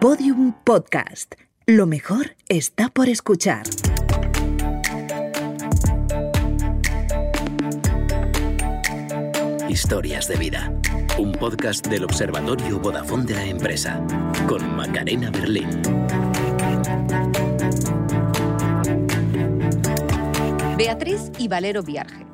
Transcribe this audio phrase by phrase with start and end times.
[0.00, 1.34] Podium Podcast.
[1.66, 3.64] Lo mejor está por escuchar.
[9.68, 10.72] Historias de vida.
[11.18, 14.00] Un podcast del Observatorio Vodafone de la empresa.
[14.46, 15.68] Con Macarena Berlín.
[20.76, 22.24] Beatriz y Valero Viarge.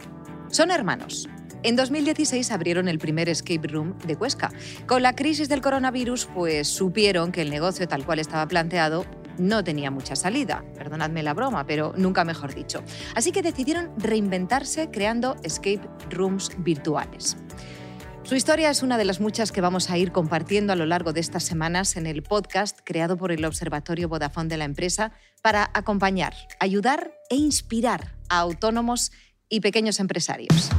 [0.50, 1.30] Son hermanos.
[1.64, 4.52] En 2016 abrieron el primer escape room de Cuesca.
[4.86, 9.06] Con la crisis del coronavirus, pues supieron que el negocio tal cual estaba planteado
[9.38, 10.62] no tenía mucha salida.
[10.76, 12.84] Perdonadme la broma, pero nunca mejor dicho.
[13.14, 15.80] Así que decidieron reinventarse creando escape
[16.10, 17.38] rooms virtuales.
[18.24, 21.14] Su historia es una de las muchas que vamos a ir compartiendo a lo largo
[21.14, 25.70] de estas semanas en el podcast creado por el Observatorio Vodafone de la empresa para
[25.72, 29.12] acompañar, ayudar e inspirar a autónomos
[29.48, 30.70] y pequeños empresarios.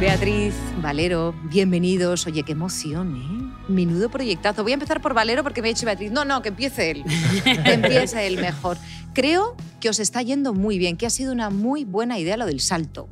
[0.00, 2.26] Beatriz, Valero, bienvenidos.
[2.26, 3.70] Oye, qué emoción, ¿eh?
[3.70, 4.62] Menudo proyectazo.
[4.62, 6.10] Voy a empezar por Valero porque me ha dicho Beatriz.
[6.10, 7.04] No, no, que empiece él.
[7.44, 8.78] que empiece él mejor.
[9.12, 12.46] Creo que os está yendo muy bien, que ha sido una muy buena idea lo
[12.46, 13.10] del salto.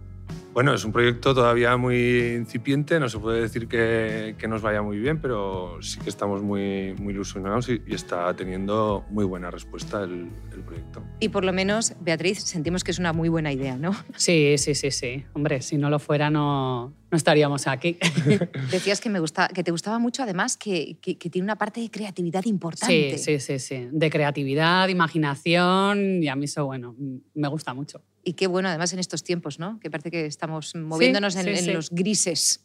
[0.58, 4.82] Bueno, es un proyecto todavía muy incipiente, no se puede decir que, que nos vaya
[4.82, 9.52] muy bien, pero sí que estamos muy, muy ilusionados y, y está teniendo muy buena
[9.52, 11.04] respuesta el, el, proyecto.
[11.20, 13.92] Y por lo menos, Beatriz, sentimos que es una muy buena idea, ¿no?
[14.16, 15.24] Sí, sí, sí, sí.
[15.32, 17.98] Hombre, si no lo fuera no, no estaríamos aquí.
[18.70, 21.80] Decías que, me gusta, que te gustaba mucho, además, que, que, que, tiene una parte
[21.80, 23.18] de creatividad importante.
[23.18, 23.88] Sí, sí, sí, sí.
[23.90, 26.94] De creatividad, imaginación, y a mí eso, bueno,
[27.34, 28.02] me gusta mucho.
[28.24, 29.80] Y qué bueno, además, en estos tiempos, ¿no?
[29.80, 31.72] Que parece que estamos moviéndonos sí, en, sí, en sí.
[31.72, 32.64] los grises.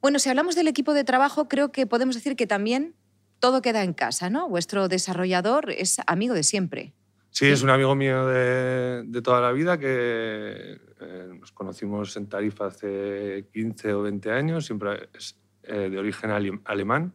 [0.00, 2.94] Bueno, si hablamos del equipo de trabajo, creo que podemos decir que también
[3.40, 4.48] todo queda en casa, ¿no?
[4.48, 6.94] Vuestro desarrollador es amigo de siempre.
[7.30, 12.28] Sí, es un amigo mío de, de toda la vida que eh, nos conocimos en
[12.28, 17.14] Tarifa hace 15 o 20 años, siempre es eh, de origen ale alemán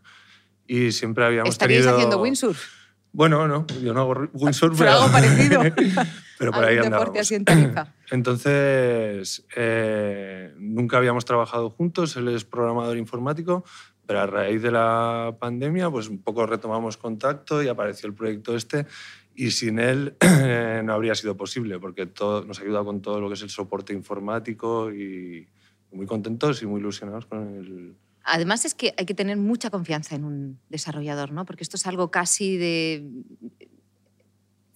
[0.65, 1.97] y siempre habíamos ¿Estaríais tenido...
[1.97, 2.63] haciendo windsurf?
[3.11, 5.61] Bueno, no, yo no hago windsurf, pero, algo parecido.
[6.37, 7.93] pero por ahí deporte así en Tarifa.
[8.11, 13.63] Entonces, eh, nunca habíamos trabajado juntos, él es programador informático,
[14.05, 18.55] pero a raíz de la pandemia, pues un poco retomamos contacto y apareció el proyecto
[18.55, 18.85] este
[19.35, 20.15] y sin él
[20.83, 23.49] no habría sido posible porque todo, nos ha ayudado con todo lo que es el
[23.49, 25.47] soporte informático y
[25.91, 27.95] muy contentos y muy ilusionados con el,
[28.25, 31.45] Además es que hay que tener mucha confianza en un desarrollador, ¿no?
[31.45, 33.07] Porque esto es algo casi de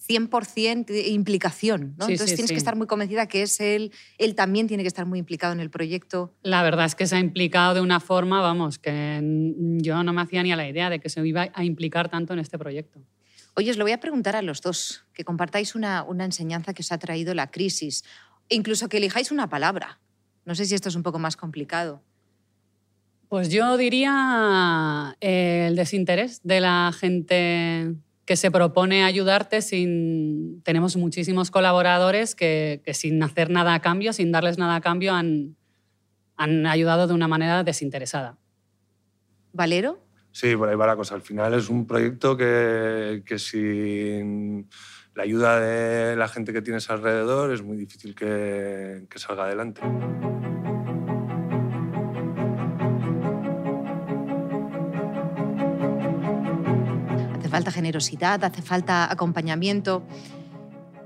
[0.08, 2.06] 100% de implicación, ¿no?
[2.06, 2.54] Sí, Entonces sí, tienes sí.
[2.54, 5.62] que estar muy convencida que es él, él también tiene que estar muy implicado en
[5.62, 6.32] el proyecto.
[6.44, 9.20] La verdad es que se ha implicado de una forma, vamos, que
[9.82, 12.34] yo no me hacía ni a la idea de que se iba a implicar tanto
[12.34, 13.02] en este proyecto.
[13.56, 16.82] Oye, os lo voy a preguntar a los dos, que compartáis una, una enseñanza que
[16.82, 18.04] os ha traído la crisis,
[18.48, 20.00] incluso que elijáis una palabra.
[20.46, 22.02] No sé si esto es un poco más complicado.
[23.28, 27.96] Pues yo diría eh, el desinterés de la gente
[28.26, 30.62] que se propone ayudarte sin...
[30.64, 35.14] Tenemos muchísimos colaboradores que, que sin hacer nada a cambio, sin darles nada a cambio,
[35.14, 35.56] han,
[36.38, 38.38] han ayudado de una manera desinteresada.
[39.52, 40.00] ¿Valero?
[40.32, 41.16] Sí, por ahí va la cosa.
[41.16, 44.70] Al final es un proyecto que, que sin
[45.16, 49.82] la ayuda de la gente que tienes alrededor es muy difícil que, que salga adelante.
[57.38, 60.04] Hace falta generosidad, hace falta acompañamiento.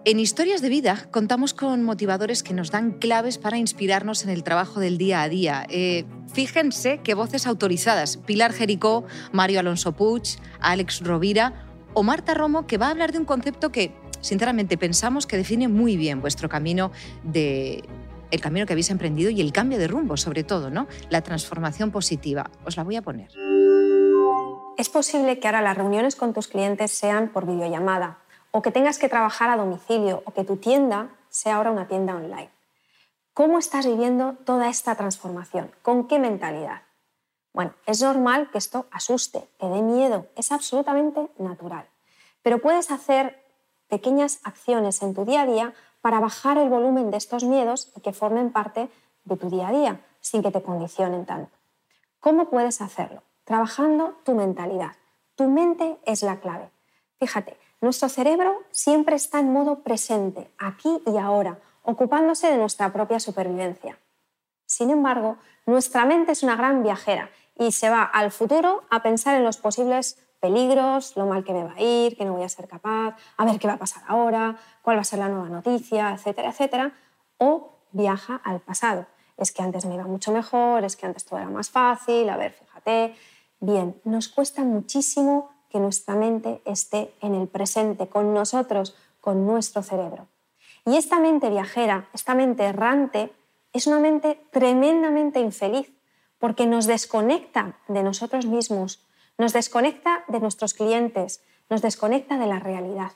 [0.06, 4.44] En Historias de Vida contamos con motivadores que nos dan claves para inspirarnos en el
[4.44, 5.66] trabajo del día a día.
[5.70, 6.04] Eh,
[6.34, 8.18] fíjense qué voces autorizadas.
[8.18, 10.24] Pilar Jericó, Mario Alonso Puig,
[10.60, 15.26] Alex Rovira o Marta Romo, que va a hablar de un concepto que, sinceramente, pensamos
[15.26, 16.92] que define muy bien vuestro camino
[17.24, 17.86] de
[18.30, 20.88] el camino que habéis emprendido y el cambio de rumbo, sobre todo, ¿no?
[21.12, 22.52] La transformación positiva.
[22.66, 23.30] Os la voy a poner.
[24.78, 28.23] Es posible que ahora las reuniones con tus clientes sean por videollamada
[28.54, 32.16] o que tengas que trabajar a domicilio o que tu tienda sea ahora una tienda
[32.16, 32.52] online.
[33.34, 35.72] ¿Cómo estás viviendo toda esta transformación?
[35.82, 36.84] ¿Con qué mentalidad?
[37.52, 41.90] Bueno, es normal que esto asuste, que dé miedo, es absolutamente natural.
[42.44, 43.44] Pero puedes hacer
[43.90, 48.02] pequeñas acciones en tu día a día para bajar el volumen de estos miedos y
[48.02, 48.88] que formen parte
[49.24, 51.58] de tu día a día, sin que te condicionen tanto.
[52.20, 53.24] ¿Cómo puedes hacerlo?
[53.46, 54.92] Trabajando tu mentalidad.
[55.36, 56.70] Tu mente es la clave.
[57.20, 63.20] Fíjate, nuestro cerebro siempre está en modo presente, aquí y ahora, ocupándose de nuestra propia
[63.20, 64.00] supervivencia.
[64.66, 65.36] Sin embargo,
[65.66, 69.58] nuestra mente es una gran viajera y se va al futuro a pensar en los
[69.58, 73.18] posibles peligros, lo mal que me va a ir, que no voy a ser capaz,
[73.36, 76.52] a ver qué va a pasar ahora, cuál va a ser la nueva noticia, etcétera,
[76.52, 76.94] etcétera,
[77.38, 81.38] o viaja al pasado, es que antes me iba mucho mejor, es que antes todo
[81.38, 83.16] era más fácil, a ver, fíjate.
[83.60, 89.82] Bien, nos cuesta muchísimo que nuestra mente esté en el presente, con nosotros, con nuestro
[89.82, 90.28] cerebro.
[90.86, 93.34] Y esta mente viajera, esta mente errante,
[93.74, 95.92] es una mente tremendamente infeliz,
[96.38, 99.04] porque nos desconecta de nosotros mismos,
[99.40, 101.42] nos desconecta de nuestros clientes,
[101.72, 103.14] nos desconecta de la realidad.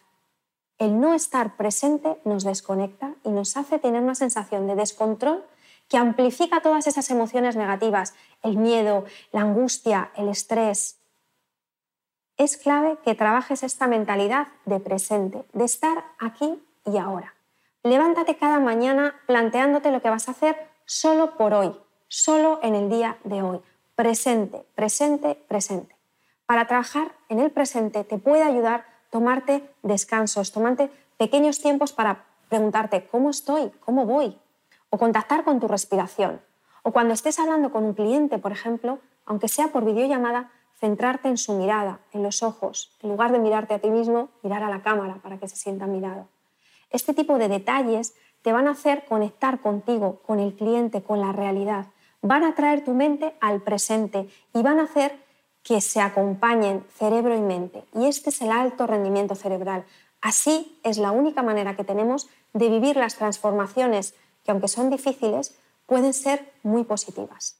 [0.80, 5.46] El no estar presente nos desconecta y nos hace tener una sensación de descontrol
[5.90, 10.97] que amplifica todas esas emociones negativas, el miedo, la angustia, el estrés.
[12.38, 17.34] Es clave que trabajes esta mentalidad de presente, de estar aquí y ahora.
[17.82, 20.56] Levántate cada mañana planteándote lo que vas a hacer
[20.86, 21.76] solo por hoy,
[22.08, 23.60] solo en el día de hoy.
[23.96, 25.96] Presente, presente, presente.
[26.46, 33.08] Para trabajar en el presente te puede ayudar tomarte descansos, tomarte pequeños tiempos para preguntarte
[33.08, 34.38] cómo estoy, cómo voy,
[34.92, 36.40] o contactar con tu respiración.
[36.84, 41.38] O cuando estés hablando con un cliente, por ejemplo, aunque sea por videollamada, centrarte en
[41.38, 44.82] su mirada, en los ojos, en lugar de mirarte a ti mismo, mirar a la
[44.82, 46.28] cámara para que se sienta mirado.
[46.90, 51.32] Este tipo de detalles te van a hacer conectar contigo, con el cliente, con la
[51.32, 51.88] realidad.
[52.22, 55.20] Van a traer tu mente al presente y van a hacer
[55.64, 57.84] que se acompañen cerebro y mente.
[57.94, 59.86] Y este es el alto rendimiento cerebral.
[60.22, 65.58] Así es la única manera que tenemos de vivir las transformaciones que aunque son difíciles,
[65.86, 67.60] pueden ser muy positivas.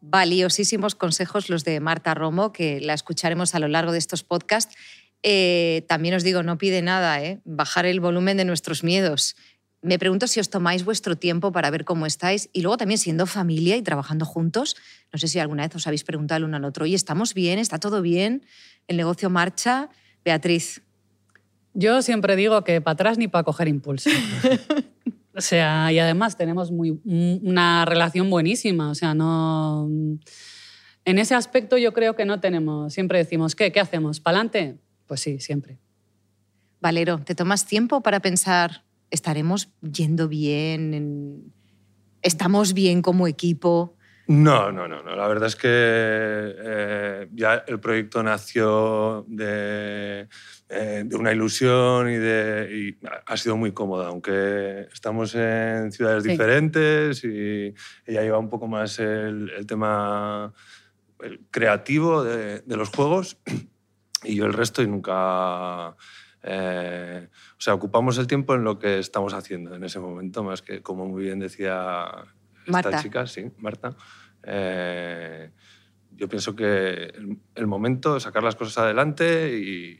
[0.00, 4.76] Valiosísimos consejos los de Marta Romo, que la escucharemos a lo largo de estos podcasts.
[5.22, 7.40] Eh, también os digo, no pide nada, ¿eh?
[7.44, 9.36] bajar el volumen de nuestros miedos.
[9.82, 13.26] Me pregunto si os tomáis vuestro tiempo para ver cómo estáis y luego también siendo
[13.26, 14.76] familia y trabajando juntos.
[15.12, 17.58] No sé si alguna vez os habéis preguntado el uno al otro, ¿y estamos bien?
[17.58, 18.44] ¿Está todo bien?
[18.88, 19.90] ¿El negocio marcha?
[20.24, 20.82] Beatriz,
[21.74, 24.10] yo siempre digo que para atrás ni para coger impulso.
[25.36, 28.90] o sea, y además tenemos muy, una relación buenísima.
[28.90, 29.88] O sea, no.
[31.04, 32.94] En ese aspecto yo creo que no tenemos.
[32.94, 33.70] Siempre decimos, ¿qué?
[33.70, 34.18] ¿Qué hacemos?
[34.18, 34.78] ¿Para adelante?
[35.06, 35.78] Pues sí, siempre.
[36.80, 41.52] Valero, ¿te tomas tiempo para pensar, estaremos yendo bien?
[42.22, 43.96] ¿Estamos bien como equipo?
[44.28, 45.14] No, no, no, no.
[45.14, 50.28] La verdad es que eh, ya el proyecto nació de,
[50.68, 57.22] eh, de una ilusión y, de, ha sido muy cómoda, aunque estamos en ciudades diferentes
[57.22, 57.72] y
[58.04, 60.52] ella lleva un poco más el, tema
[61.50, 63.38] creativo de, los juegos
[64.24, 65.94] y yo el resto y nunca...
[66.48, 67.28] Eh,
[67.58, 70.82] o sea, ocupamos el tiempo en lo que estamos haciendo en ese momento, más que,
[70.82, 72.08] como muy bien decía
[72.66, 73.96] esta chica, sí, Marta.
[74.42, 75.50] Eh,
[76.16, 77.12] yo pienso que
[77.54, 79.96] el, momento es sacar las cosas adelante y,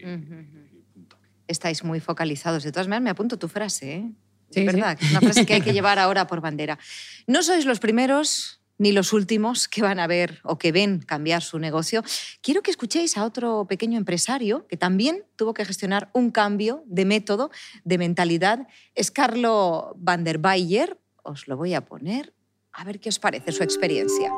[0.93, 1.17] punto.
[1.47, 2.65] Estáis muy focalizados.
[2.65, 3.95] De todas maneras, me apunto tu frase.
[3.95, 4.11] ¿eh?
[4.51, 6.79] Sí, es verdad, una frase que hay que llevar ahora por bandera.
[7.27, 11.43] No sois los primeros ni los últimos que van a ver o que ven cambiar
[11.43, 12.03] su negocio.
[12.43, 17.05] Quiero que escuchéis a otro pequeño empresario que también tuvo que gestionar un cambio de
[17.05, 17.51] método,
[17.85, 18.67] de mentalidad.
[18.95, 20.99] Es Carlo van der Bayer.
[21.23, 22.35] Os lo voy a poner
[22.73, 24.31] a ver qué os parece su experiencia.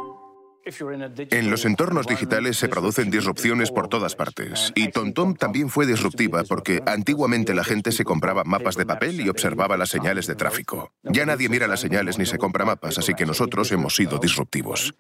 [1.31, 4.73] En los entornos digitales se producen disrupciones por todas partes.
[4.75, 9.29] Y TomTom también fue disruptiva porque antiguamente la gente se compraba mapas de papel y
[9.29, 10.93] observaba las señales de tráfico.
[11.05, 14.95] Ya nadie mira las señales ni se compra mapas, así que nosotros hemos sido disruptivos.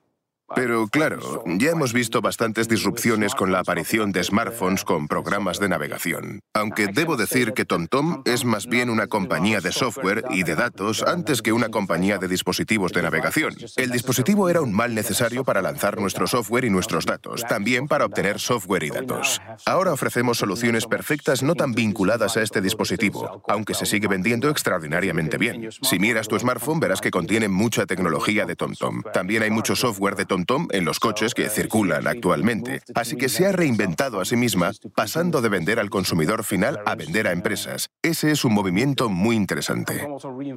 [0.55, 5.69] Pero claro, ya hemos visto bastantes disrupciones con la aparición de smartphones con programas de
[5.69, 6.40] navegación.
[6.55, 11.02] Aunque debo decir que TomTom es más bien una compañía de software y de datos
[11.02, 13.55] antes que una compañía de dispositivos de navegación.
[13.76, 18.07] El dispositivo era un mal necesario para lanzar nuestro software y nuestros datos, también para
[18.07, 19.43] obtener software y datos.
[19.67, 25.37] Ahora ofrecemos soluciones perfectas no tan vinculadas a este dispositivo, aunque se sigue vendiendo extraordinariamente
[25.37, 25.69] bien.
[25.83, 29.02] Si miras tu smartphone verás que contiene mucha tecnología de TomTom.
[29.12, 32.80] También hay mucho software de TomTom TomTom en los coches que circulan actualmente.
[32.95, 36.95] Así que se ha reinventado a sí misma, pasando de vender al consumidor final a
[36.95, 37.90] vender a empresas.
[38.02, 40.07] Ese es un movimiento muy interesante.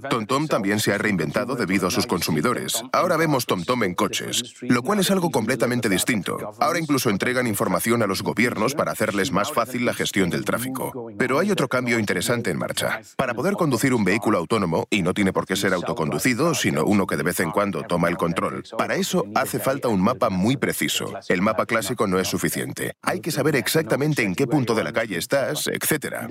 [0.09, 2.83] TomTom también se ha reinventado debido a sus consumidores.
[2.93, 6.37] Ahora vemos TomTom en coches, lo cual es algo completamente distinto.
[6.59, 11.11] Ahora incluso entregan información a los gobiernos para hacerles más fácil la gestión del tráfico.
[11.17, 13.01] Pero hay otro cambio interesante en marcha.
[13.15, 17.07] Para poder conducir un vehículo autónomo, y no tiene por qué ser autoconducido, sino uno
[17.07, 20.29] que de vez en cuando toma el control, para eso hace falta falta un mapa
[20.29, 21.13] muy preciso.
[21.29, 22.93] El mapa clásico no es suficiente.
[23.01, 26.27] Hay que saber exactamente en qué punto de la calle estás, etc.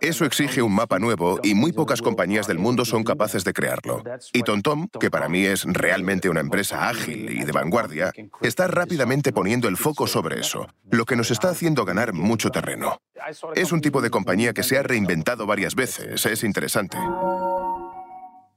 [0.00, 4.04] Eso exige un mapa nuevo y muy pocas compañías del mundo son capaces de crearlo.
[4.32, 9.32] Y TomTom, que para mí es realmente una empresa ágil y de vanguardia, está rápidamente
[9.32, 12.98] poniendo el foco sobre eso, lo que nos está haciendo ganar mucho terreno.
[13.56, 16.96] Es un tipo de compañía que se ha reinventado varias veces, es interesante.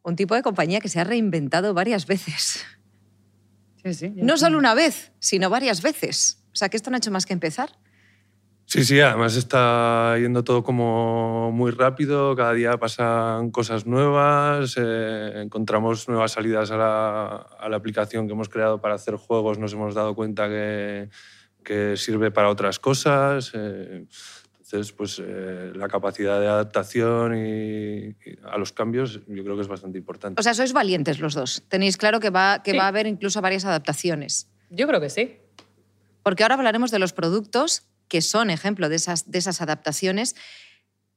[0.04, 2.64] un tipo de compañía que se ha reinventado varias veces.
[3.84, 4.14] Sí, sí.
[4.16, 6.44] No solo una vez, sino varias veces.
[6.54, 7.72] O sea, que esto no ha hecho más que empezar.
[8.66, 15.42] Sí, sí, además está yendo todo como muy rápido, cada día pasan cosas nuevas, eh,
[15.44, 17.26] encontramos nuevas salidas a la,
[17.60, 21.10] a la, aplicación que hemos creado para hacer juegos, nos hemos dado cuenta que,
[21.64, 23.52] que sirve para otras cosas.
[23.54, 24.06] Eh,
[24.74, 29.62] entonces, pues eh, la capacidad de adaptación y, y, a los cambios yo creo que
[29.62, 30.40] es bastante importante.
[30.40, 31.62] O sea, sois valientes los dos.
[31.68, 32.78] Tenéis claro que va, que sí.
[32.78, 34.50] va a haber incluso varias adaptaciones.
[34.72, 35.38] Yo creo que sí.
[36.24, 40.36] Porque ahora hablaremos de los productos que son ejemplo de esas, de esas adaptaciones.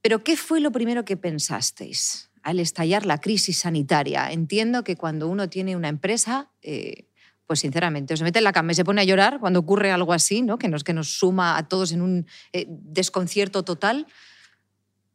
[0.03, 4.33] Pero, ¿qué fue lo primero que pensasteis al estallar la crisis sanitaria?
[4.33, 7.06] Entiendo que cuando uno tiene una empresa, eh,
[7.47, 10.13] pues sinceramente, se mete en la cama y se pone a llorar cuando ocurre algo
[10.13, 10.59] así, ¿no?
[10.59, 14.07] que, nos, que nos suma a todos en un eh, desconcierto total.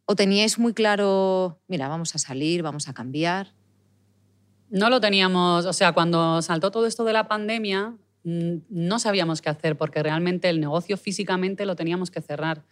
[0.06, 3.54] ¿O teníais muy claro, mira, vamos a salir, vamos a cambiar?
[4.70, 9.50] No lo teníamos, o sea, cuando saltó todo esto de la pandemia, no sabíamos qué
[9.50, 12.64] hacer porque realmente el negocio físicamente lo teníamos que cerrar.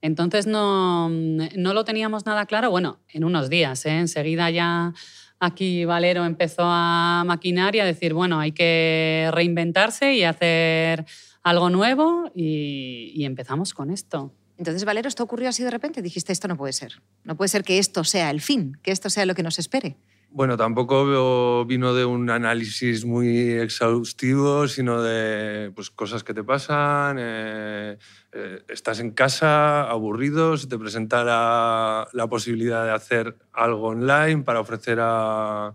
[0.00, 2.70] Entonces no, no lo teníamos nada claro.
[2.70, 3.98] Bueno, en unos días, ¿eh?
[3.98, 4.94] enseguida ya
[5.40, 11.06] aquí Valero empezó a maquinar y a decir, bueno, hay que reinventarse y hacer
[11.42, 14.32] algo nuevo y, y empezamos con esto.
[14.56, 16.02] Entonces, Valero, ¿esto ocurrió así de repente?
[16.02, 17.00] Dijiste, esto no puede ser.
[17.24, 19.96] No puede ser que esto sea el fin, que esto sea lo que nos espere.
[20.30, 27.16] Bueno, tampoco vino de un análisis muy exhaustivo, sino de pues, cosas que te pasan.
[27.18, 27.96] Eh,
[28.32, 34.60] eh, estás en casa, aburrido, se te presenta la, posibilidad de hacer algo online para
[34.60, 35.72] ofrecer a,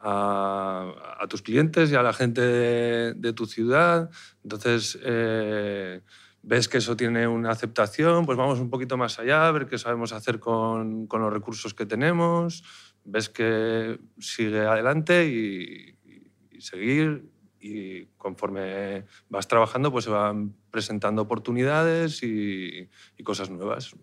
[0.00, 4.10] a, a tus clientes y a la gente de, de tu ciudad.
[4.42, 6.00] Entonces, eh,
[6.42, 9.78] ves que eso tiene una aceptación, pues vamos un poquito más allá, a ver qué
[9.78, 12.64] sabemos hacer con, con los recursos que tenemos
[13.10, 15.96] ves que sigue adelante y,
[16.52, 23.94] y, seguir y conforme vas trabajando pues se van presentando oportunidades y, y cosas nuevas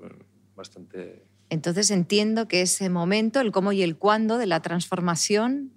[0.55, 5.71] bastante entonces entiendo que ese momento el cómo y el cuándo de la transformación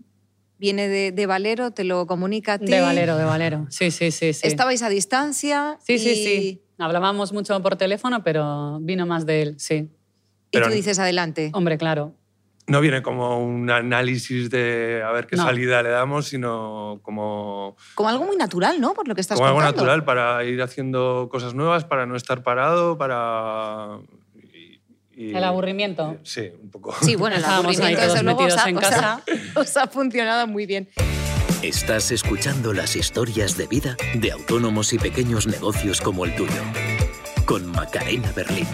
[0.59, 2.67] viene de, de, Valero, te lo comunica a ti.
[2.67, 3.67] De Valero, de Valero.
[3.71, 4.33] Sí, sí, sí.
[4.33, 4.45] sí.
[4.45, 5.79] Estabais a distancia.
[5.81, 5.99] Sí, y...
[6.01, 6.63] sí, sí.
[6.79, 9.89] Hablábamos mucho por teléfono, pero vino más de él, sí.
[10.51, 11.51] Pero, y tú dices adelante.
[11.55, 12.18] Hombre, claro
[12.69, 15.45] no viene como un análisis de a ver qué no.
[15.45, 17.77] salida le damos, sino como...
[17.95, 18.95] Como algo muy natural, ¿no?
[18.95, 19.69] Por lo que estás Como contando.
[19.69, 23.99] algo natural para ir haciendo cosas nuevas, para no estar parado, para...
[24.53, 24.81] Y,
[25.17, 25.35] y...
[25.35, 26.19] El aburrimiento.
[26.23, 26.95] Sí, un poco.
[27.01, 29.23] Sí, bueno, el aburrimiento desde luego os ha, en casa.
[29.55, 30.89] Os ha funcionado muy bien.
[31.63, 36.63] Estás escuchando las historias de vida de autónomos y pequeños negocios como el tuyo,
[37.47, 38.69] con Macarena Berlín.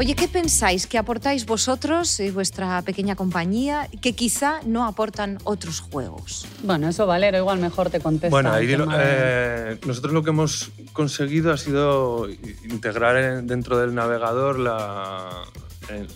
[0.00, 5.80] Oye, ¿qué pensáis que aportáis vosotros y vuestra pequeña compañía que quizá no aportan otros
[5.80, 6.46] juegos?
[6.62, 8.30] Bueno, eso Valero igual mejor te contesta.
[8.30, 12.30] Bueno, ahí lo, eh, nosotros lo que hemos conseguido ha sido
[12.64, 15.44] integrar dentro del navegador la,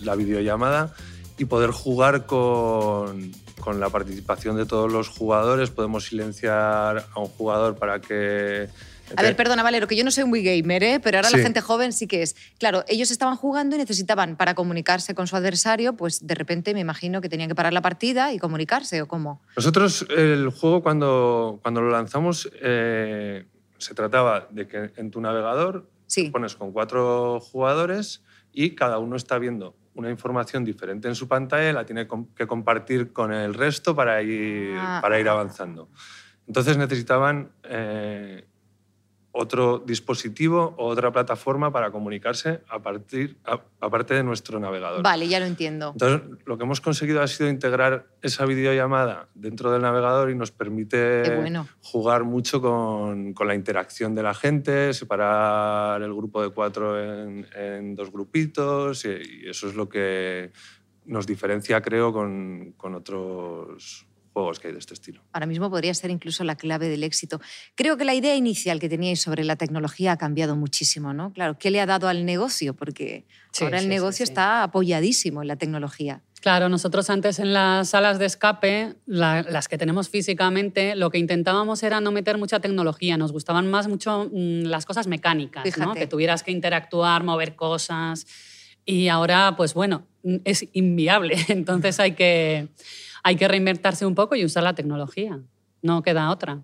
[0.01, 0.95] la videollamada
[1.37, 5.69] y poder jugar con, con la participación de todos los jugadores.
[5.69, 8.67] Podemos silenciar a un jugador para que
[9.15, 10.99] a ver, perdona, Valero, que yo no soy muy gamer, ¿eh?
[10.99, 11.37] pero ahora sí.
[11.37, 12.35] la gente joven sí que es.
[12.59, 16.79] Claro, ellos estaban jugando y necesitaban, para comunicarse con su adversario, pues de repente me
[16.79, 19.41] imagino que tenían que parar la partida y comunicarse, ¿o cómo?
[19.55, 23.45] Nosotros, el juego, cuando, cuando lo lanzamos, eh,
[23.77, 26.29] se trataba de que en tu navegador sí.
[26.29, 31.73] pones con cuatro jugadores y cada uno está viendo una información diferente en su pantalla
[31.73, 34.99] la tiene que compartir con el resto para ir, ah.
[35.01, 35.89] para ir avanzando.
[36.47, 38.45] Entonces necesitaban eh,
[39.37, 45.03] otro dispositivo o otra plataforma para comunicarse a partir, a, aparte de nuestro navegador.
[45.03, 45.91] Vale, ya lo entiendo.
[45.91, 50.51] Entonces, lo que hemos conseguido ha sido integrar esa videollamada dentro del navegador y nos
[50.51, 51.67] permite bueno.
[51.81, 57.45] jugar mucho con, con, la interacción de la gente, separar el grupo de cuatro en,
[57.53, 60.51] en dos grupitos y, y, eso es lo que
[61.03, 65.21] nos diferencia, creo, con, con otros juegos que hay de este estilo.
[65.31, 67.39] Ahora mismo podría ser incluso la clave del éxito.
[67.73, 71.31] Creo que la idea inicial que teníais sobre la tecnología ha cambiado muchísimo, ¿no?
[71.31, 72.73] Claro, ¿qué le ha dado al negocio?
[72.75, 76.21] Porque sí, ahora el sí, negocio sí, está apoyadísimo en la tecnología.
[76.41, 81.17] Claro, nosotros antes en las salas de escape, la, las que tenemos físicamente, lo que
[81.17, 85.93] intentábamos era no meter mucha tecnología, nos gustaban más mucho mmm, las cosas mecánicas, ¿no?
[85.93, 88.27] que tuvieras que interactuar, mover cosas.
[88.83, 90.05] Y ahora, pues bueno,
[90.43, 92.67] es inviable, entonces hay que
[93.25, 95.39] hay que reinventarse un poco y usar la tecnología.
[95.81, 96.61] No queda otra.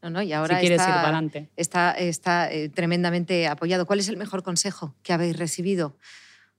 [0.00, 1.50] No, y ahora si quieres está, ir para adelante.
[1.56, 3.84] Está, está eh, tremendamente apoyado.
[3.84, 5.96] ¿Cuál es el mejor consejo que habéis recibido?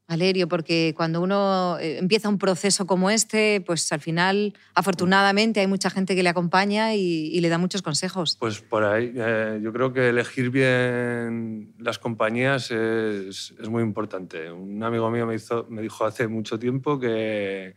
[0.10, 5.68] Valerio, porque cuando uno eh, empieza un proceso como este, pues al final, afortunadamente, hay
[5.68, 8.36] mucha gente que le acompaña y, le da muchos consejos.
[8.38, 14.52] Pues por ahí, eh, yo creo que elegir bien las compañías es, es, muy importante.
[14.52, 17.76] Un amigo mío me, hizo, me dijo hace mucho tiempo que,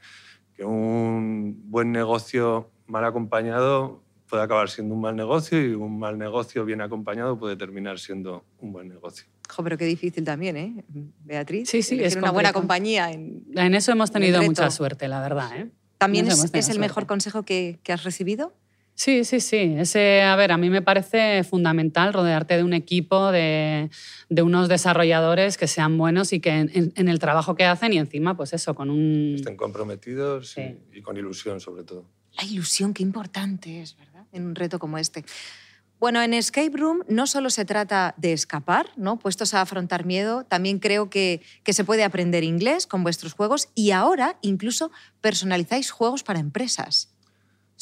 [0.58, 6.18] que un buen negocio mal acompañado puede acabar siendo un mal negocio y un mal
[6.18, 9.24] negocio bien acompañado puede terminar siendo un buen negocio.
[9.48, 10.84] Jo, pero qué difícil también, ¿eh?
[11.24, 11.70] Beatriz.
[11.70, 13.12] Sí, sí, es una buena compañía.
[13.12, 15.56] En, en eso hemos tenido mucha suerte, la verdad.
[15.56, 15.70] ¿eh?
[15.96, 18.52] ¿También es, es, el mejor consejo que, que, has recibido?
[18.98, 19.76] Sí, sí, sí.
[19.78, 23.90] Ese, a ver, a mí me parece fundamental rodearte de un equipo, de,
[24.28, 27.98] de unos desarrolladores que sean buenos y que en, en, el trabajo que hacen y
[27.98, 29.36] encima, pues eso, con un...
[29.36, 30.80] Estén comprometidos sí.
[30.92, 32.06] y, y con ilusión, sobre todo.
[32.32, 34.26] La ilusión, qué importante es, ¿verdad?
[34.32, 35.24] En un reto como este.
[36.00, 39.20] Bueno, en Escape Room no solo se trata de escapar, ¿no?
[39.20, 43.68] puestos a afrontar miedo, también creo que, que, se puede aprender inglés con vuestros juegos
[43.76, 44.90] y ahora incluso
[45.20, 47.14] personalizáis juegos para empresas.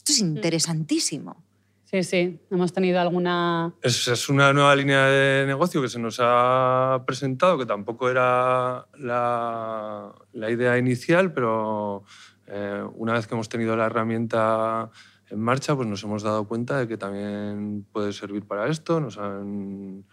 [0.06, 1.42] Esto es interesantísimo.
[1.82, 3.74] Sí, sí, hemos tenido alguna...
[3.82, 8.86] Es, es una nueva línea de negocio que se nos ha presentado, que tampoco era
[8.98, 12.04] la, la idea inicial, pero
[12.46, 14.92] eh, una vez que hemos tenido la herramienta
[15.28, 19.00] en marcha, pues nos hemos dado cuenta de que también puede servir para esto.
[19.00, 20.04] Nos han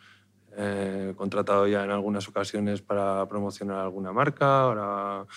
[0.58, 4.62] eh, contratado ya en algunas ocasiones para promocionar alguna marca.
[4.62, 5.28] Ahora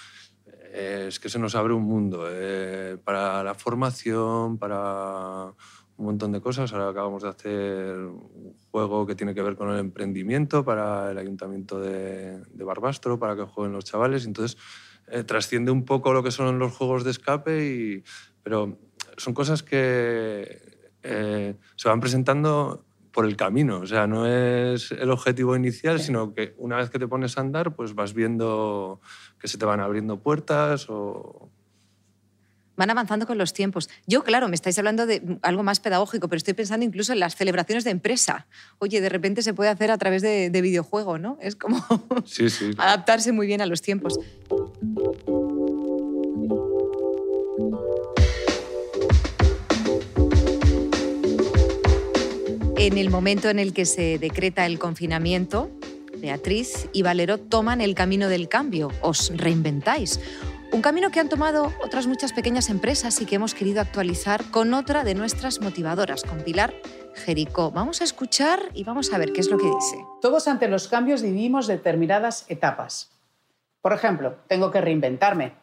[0.77, 5.47] es que se nos abre un mundo eh, para la formación, para
[5.97, 6.73] un montón de cosas.
[6.73, 11.19] Ahora acabamos de hacer un juego que tiene que ver con el emprendimiento para el
[11.19, 14.27] ayuntamiento de, Barbastro, para que jueguen los chavales.
[14.27, 14.59] Entonces,
[15.25, 18.05] trasciende un poco lo que son los juegos de escape, y,
[18.43, 18.79] pero
[19.17, 20.61] son cosas que
[21.03, 22.85] eh, se van presentando
[23.17, 23.79] por el camino.
[23.79, 27.41] O sea, no es el objetivo inicial, sino que una vez que te pones a
[27.41, 29.01] andar, pues vas viendo
[29.41, 31.49] que se te van abriendo puertas o...
[32.77, 33.89] Van avanzando con los tiempos.
[34.07, 37.35] Yo, claro, me estáis hablando de algo más pedagógico, pero estoy pensando incluso en las
[37.35, 38.49] celebraciones de empresa.
[38.81, 41.39] Oye, de repente se puede hacer a través de, de videojuego, ¿no?
[41.41, 41.83] Es como
[42.27, 42.73] sí, sí.
[42.77, 44.19] adaptarse muy bien a los tiempos.
[52.87, 55.73] En el momento en el que se decreta el confinamiento,
[56.19, 60.21] Beatriz y Valero toman el camino del cambio, os reinventáis.
[60.71, 64.73] Un camino que han tomado otras muchas pequeñas empresas y que hemos querido actualizar con
[64.73, 66.75] otra de nuestras motivadoras, con Pilar
[67.17, 67.73] Jericó.
[67.73, 69.97] Vamos a escuchar y vamos a ver qué es lo que dice.
[70.23, 73.11] Todos ante los cambios vivimos determinadas etapas.
[73.83, 75.55] Por ejemplo, tengo que reinventarme,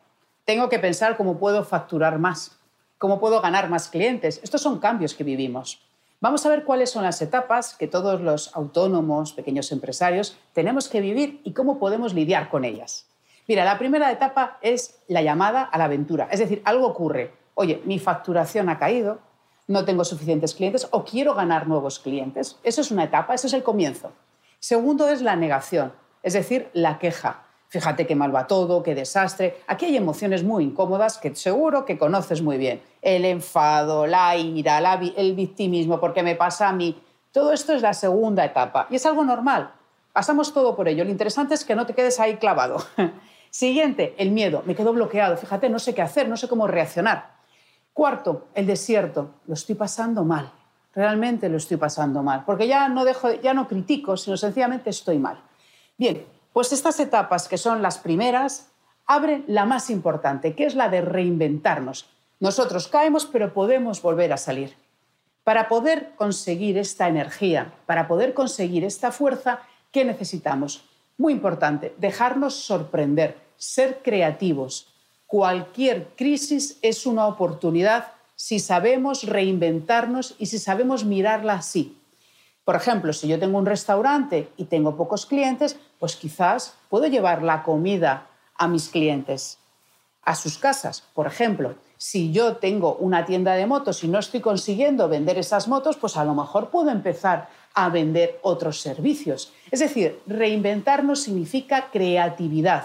[0.44, 2.60] tengo que pensar cómo puedo facturar más,
[2.98, 4.42] cómo puedo ganar más clientes.
[4.44, 5.80] Estos son cambios que vivimos.
[6.24, 11.02] Vamos a ver cuáles son las etapas que todos los autónomos, pequeños empresarios, tenemos que
[11.02, 13.08] vivir y cómo podemos lidiar con ellas.
[13.46, 16.30] Mira, la primera etapa es la llamada a la aventura.
[16.32, 17.34] Es decir, algo ocurre.
[17.56, 19.20] Oye, mi facturación ha caído,
[19.68, 22.58] no tengo suficientes clientes o quiero ganar nuevos clientes.
[22.64, 24.14] Eso es una etapa, eso es el comienzo.
[24.62, 27.43] Segundo es la negación, es decir, la queja
[27.74, 29.58] fíjate qué mal va todo, qué desastre.
[29.66, 32.84] Aquí hay emociones muy incómodas que seguro que conoces muy bien.
[33.02, 34.78] El enfado, la ira,
[35.18, 37.02] el victimismo, porque me pasa a mí.
[37.32, 39.72] Todo esto es la segunda etapa y es algo normal.
[40.14, 41.04] Pasamos todo por ello.
[41.04, 42.78] Lo interesante es que no te quedes ahí clavado.
[43.50, 44.62] Siguiente, el miedo.
[44.68, 45.36] Me quedo bloqueado.
[45.36, 47.32] Fíjate, no sé qué hacer, no sé cómo reaccionar.
[47.92, 49.32] Cuarto, el desierto.
[49.48, 50.52] Lo estoy pasando mal.
[50.94, 52.44] Realmente lo estoy pasando mal.
[52.46, 55.42] Porque ya no, dejo, ya no critico, sino sencillamente estoy mal.
[55.98, 58.68] Bien, pues estas etapas, que son las primeras,
[59.06, 62.06] abren la más importante, que es la de reinventarnos.
[62.40, 64.76] Nosotros caemos, pero podemos volver a salir.
[65.44, 69.60] Para poder conseguir esta energía, para poder conseguir esta fuerza,
[69.92, 70.86] ¿qué necesitamos?
[71.18, 74.94] Muy importante, dejarnos sorprender, ser creativos.
[75.26, 81.98] Cualquier crisis es una oportunidad si sabemos reinventarnos y si sabemos mirarla así.
[82.66, 87.44] Por ejemplo, si yo tengo un restaurante y tengo pocos clientes, pues quizás puedo llevar
[87.44, 89.58] la comida a mis clientes
[90.24, 91.02] a sus casas.
[91.14, 95.70] Por ejemplo, si yo tengo una tienda de motos y no estoy consiguiendo vender esas
[95.70, 99.54] motos, pues a lo mejor puedo empezar a vender otros servicios.
[99.72, 102.84] Es decir, reinventarnos significa creatividad.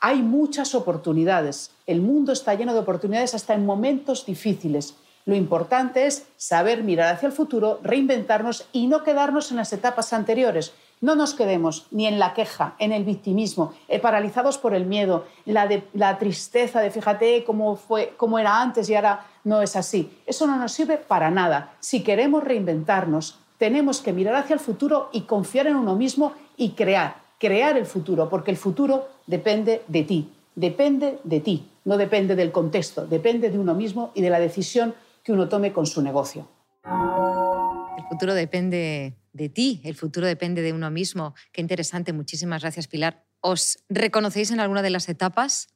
[0.00, 1.72] Hay muchas oportunidades.
[1.86, 4.94] El mundo está lleno de oportunidades hasta en momentos difíciles.
[5.26, 10.14] Lo importante es saber mirar hacia el futuro, reinventarnos y no quedarnos en las etapas
[10.14, 10.72] anteriores.
[11.00, 15.26] No nos quedemos ni en la queja, en el victimismo, eh, paralizados por el miedo,
[15.44, 20.10] la, la tristeza de fíjate cómo, fue, cómo era antes y ahora no es así.
[20.24, 21.74] Eso no nos sirve para nada.
[21.80, 26.70] Si queremos reinventarnos, tenemos que mirar hacia el futuro y confiar en uno mismo y
[26.70, 32.36] crear, crear el futuro, porque el futuro depende de ti, depende de ti, no depende
[32.36, 36.02] del contexto, depende de uno mismo y de la decisión que uno tome con su
[36.02, 36.46] negocio.
[36.84, 41.34] El futuro depende de ti, el futuro depende de uno mismo.
[41.52, 43.24] Qué interesante, muchísimas gracias Pilar.
[43.40, 45.68] ¿Os reconocéis en alguna de las etapas?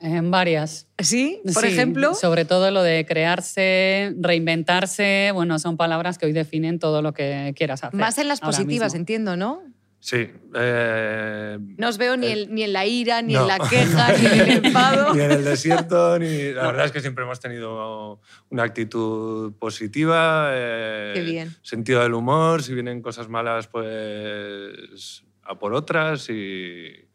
[0.00, 0.88] En varias.
[0.98, 1.42] ¿Sí?
[1.52, 2.14] Por ejemplo.
[2.14, 7.52] Sobre todo lo de crearse, reinventarse, bueno, son palabras que hoy definen todo lo que
[7.54, 8.00] quieras hacer.
[8.00, 9.62] Más en las positivas, entiendo, ¿no?
[10.00, 10.30] Sí.
[10.54, 14.26] Eh, no os veo ni, eh, ni, en la ira, ni en la queja, ni
[14.26, 15.14] en el enfado.
[15.14, 16.52] ni en el desierto, ni...
[16.52, 20.50] La verdad es que siempre hemos tenido una actitud positiva.
[20.52, 21.54] Eh, Qué bien.
[21.62, 22.62] Sentido del humor.
[22.62, 27.09] Si vienen cosas malas, pues a por otras y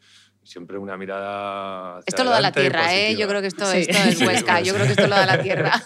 [0.46, 2.00] siempre una mirada.
[2.06, 3.16] esto lo da la tierra, ¿eh?
[3.16, 4.62] Yo creo que esto, esto es Huesca.
[4.62, 5.84] Yo creo que esto lo da la tierra.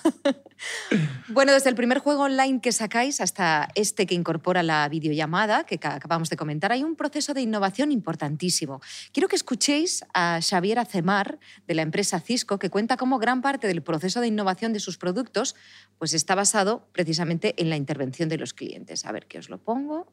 [1.29, 5.79] bueno, desde el primer juego online que sacáis hasta este que incorpora la videollamada, que
[5.81, 8.81] acabamos de comentar, hay un proceso de innovación importantísimo.
[9.13, 13.67] Quiero que escuchéis a Xavier Acemar, de la empresa Cisco, que cuenta cómo gran parte
[13.67, 15.55] del proceso de innovación de sus productos
[15.97, 19.05] pues está basado precisamente en la intervención de los clientes.
[19.05, 20.07] A ver, que os lo pongo.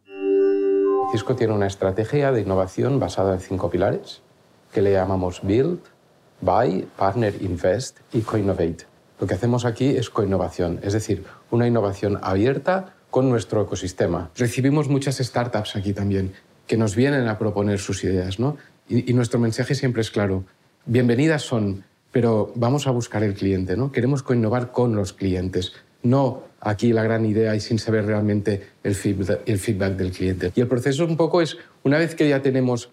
[1.13, 4.23] Cisco tiene una estrategia de innovación basada en cinco pilares
[4.77, 5.79] que le llamamos Build,
[6.43, 8.85] Buy, Partner, Invest y Co-Innovate.
[9.19, 14.31] Lo que hacemos aquí es coinnovación, es decir, una innovación abierta con nuestro ecosistema.
[14.37, 16.35] Recibimos muchas startups aquí también
[16.67, 18.59] que nos vienen a proponer sus ideas, ¿no?
[18.87, 20.45] Y, y nuestro mensaje siempre es claro,
[20.85, 23.93] bienvenidas son, pero vamos a buscar el cliente, ¿no?
[23.93, 28.95] Queremos coinnovar con los clientes, no aquí la gran idea y sin saber realmente el
[28.95, 30.53] feedback, el feedback del cliente.
[30.55, 32.91] Y el proceso un poco es, una vez que ya tenemos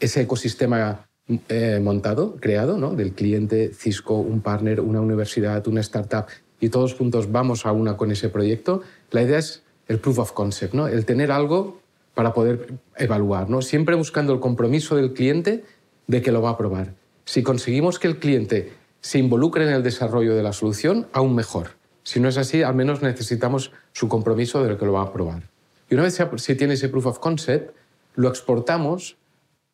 [0.00, 1.08] ese ecosistema
[1.48, 2.94] eh, montado, creado, ¿no?
[2.94, 6.26] del cliente, Cisco, un partner, una universidad, una startup,
[6.60, 10.32] y todos juntos vamos a una con ese proyecto, la idea es el proof of
[10.32, 10.88] concept, ¿no?
[10.88, 11.80] el tener algo
[12.14, 13.62] para poder evaluar, ¿no?
[13.62, 15.64] siempre buscando el compromiso del cliente
[16.06, 16.94] de que lo va a probar.
[17.24, 21.70] Si conseguimos que el cliente se involucre en el desarrollo de la solución, aún mejor.
[22.02, 25.44] Si no es así, al menos necesitamos su compromiso de que lo va a probar.
[25.88, 27.76] Y una vez se tiene ese proof of concept,
[28.14, 29.16] lo exportamos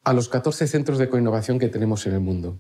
[0.04, 2.58] a los 14 centros de coinnovación que tenemos en el mundo.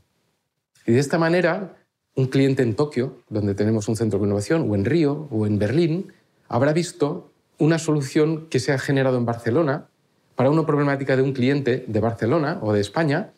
[0.86, 1.76] Y de esta manera,
[2.14, 5.58] un cliente en Tokio, donde tenemos un centro de innovación, o en Río, o en
[5.58, 6.12] Berlín,
[6.48, 9.88] habrá visto una solución que se ha generado en Barcelona
[10.34, 13.32] para una problemática de un cliente de Barcelona o de España,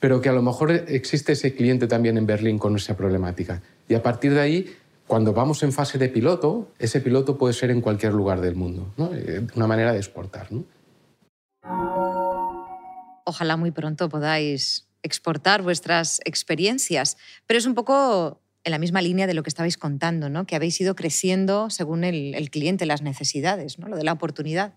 [0.00, 3.62] pero que a lo mejor existe ese cliente también en Berlín con esa problemática.
[3.88, 7.70] Y a partir de ahí, cuando vamos en fase de piloto, ese piloto puede ser
[7.70, 8.92] en cualquier lugar del mundo.
[9.12, 10.48] Eh, una manera de exportar.
[13.28, 17.16] Ojalá muy pronto podáis exportar vuestras experiencias.
[17.46, 20.46] Pero es un poco en la misma línea de lo que estabais contando, ¿no?
[20.46, 23.88] que habéis ido creciendo según el, cliente, las necesidades, ¿no?
[23.88, 24.74] lo de la oportunidad.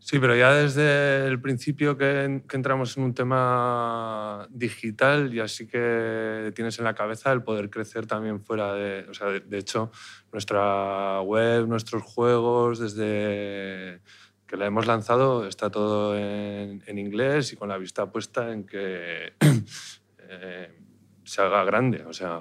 [0.00, 6.52] Sí, pero ya desde el principio que, entramos en un tema digital, y así que
[6.54, 9.06] tienes en la cabeza el poder crecer también fuera de...
[9.10, 9.90] O sea, de hecho,
[10.32, 14.00] nuestra web, nuestros juegos, desde
[14.48, 19.34] que la hemos lanzado está todo en, inglés y con la vista puesta en que
[20.18, 20.74] eh,
[21.22, 22.04] se haga grande.
[22.04, 22.40] O sea,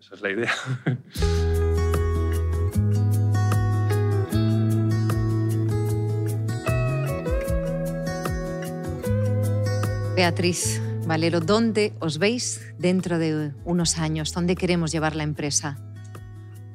[0.00, 0.52] esa es la idea.
[10.16, 14.32] Beatriz Valero, ¿dónde os veis dentro de unos años?
[14.32, 15.93] ¿Dónde queremos llevar la empresa?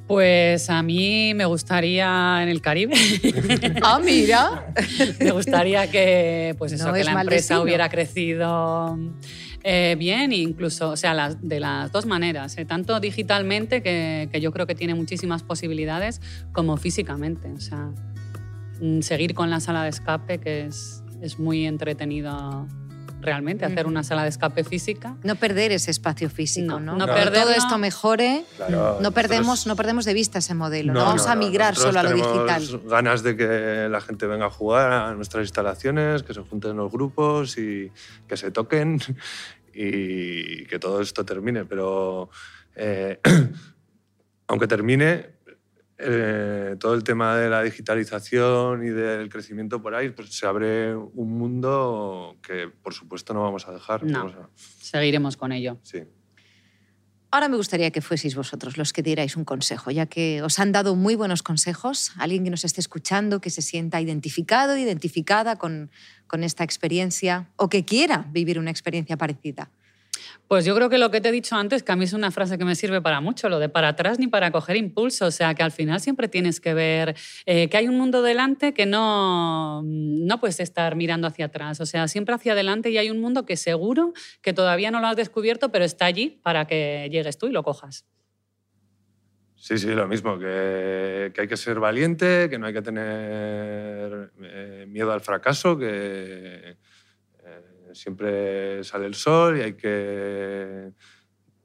[0.09, 2.95] Pues a mí me gustaría en el Caribe.
[3.83, 4.73] ah, mira.
[5.19, 8.97] me gustaría que, pues eso, que la empresa hubiera crecido
[9.63, 14.51] eh, bien, incluso, o sea, de las dos maneras, eh, tanto digitalmente, que, que, yo
[14.51, 16.21] creo que tiene muchísimas posibilidades,
[16.53, 17.51] como físicamente.
[17.51, 17.91] O sea,
[18.81, 22.67] mm, seguir con la sala de escape, que es, es muy entretenido
[23.21, 25.15] realmente, hacer una sala de escape física.
[25.23, 26.95] No perder ese espacio físico, ¿no?
[26.95, 31.27] No, perder todo esto mejore, no, perdemos, no perdemos de vista ese modelo, no, vamos
[31.27, 32.81] a migrar solo a lo digital.
[32.85, 36.91] ganas de que la gente venga a jugar a nuestras instalaciones, que se junten los
[36.91, 37.91] grupos y
[38.27, 38.99] que se toquen
[39.73, 42.29] y que todo esto termine, pero
[42.75, 43.19] eh,
[44.47, 45.38] aunque termine,
[46.01, 50.95] eh, todo el tema de la digitalización y del crecimiento por ahí, pues se abre
[50.95, 54.05] un mundo que por supuesto no vamos a dejar.
[54.05, 55.77] No, seguiremos con ello.
[55.83, 56.03] Sí.
[57.31, 60.71] Ahora me gustaría que fueseis vosotros los que dierais un consejo, ya que os han
[60.71, 62.11] dado muy buenos consejos.
[62.17, 65.91] Alguien que nos esté escuchando, que se sienta identificado, identificada con,
[66.27, 69.69] con esta experiencia o que quiera vivir una experiencia parecida.
[70.47, 72.31] Pues yo creo que lo que te he dicho antes, que a mí es una
[72.31, 75.27] frase que me sirve para mucho, lo de para atrás ni para coger impulso.
[75.27, 77.15] O sea, que al final siempre tienes que ver
[77.45, 81.79] eh, que hay un mundo delante que no, no puedes estar mirando hacia atrás.
[81.81, 85.07] O sea, siempre hacia adelante y hay un mundo que seguro que todavía no lo
[85.07, 88.05] has descubierto, pero está allí para que llegues tú y lo cojas.
[89.59, 94.31] Sí, sí, lo mismo, que, que hay que ser valiente, que no hay que tener
[94.41, 96.77] eh, miedo al fracaso, que
[97.99, 100.91] siempre sale el sol y hay que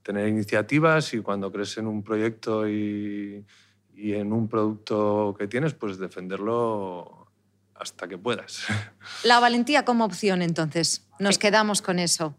[0.02, 3.44] tener iniciativas y cuando crees en un proyecto y,
[3.96, 7.28] en un producto que tienes, pues defenderlo
[7.74, 8.64] hasta que puedas.
[9.24, 11.08] La valentía como opción, entonces.
[11.18, 12.36] Nos quedamos con eso.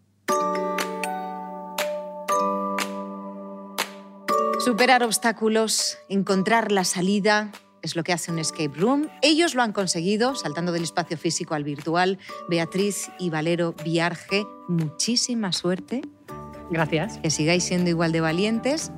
[4.59, 7.51] Superar obstáculos, encontrar la salida,
[7.85, 9.09] es lo que hace un escape room.
[9.21, 12.17] Ellos lo han conseguido, saltando del espacio físico al virtual.
[12.49, 16.01] Beatriz y Valero Viarge, muchísima suerte.
[16.71, 17.19] Gracias.
[17.19, 18.91] Que sigáis siendo igual de valientes.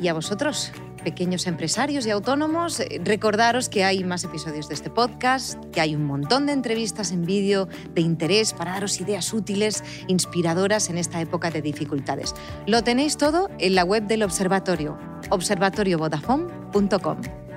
[0.00, 4.90] Y a vosotros, pequeños empresarios y autónomos, eh, recordaros que hay más episodios de este
[4.90, 9.82] podcast, que hay un montón de entrevistas en vídeo de interés para daros ideas útiles,
[10.06, 12.34] inspiradoras en esta época de dificultades.
[12.66, 14.98] Lo tenéis todo en la web del observatorio,
[15.30, 17.49] observatoriovodafone.com.